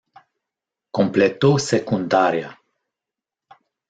Completó 0.89 1.59
secundaria. 1.59 2.59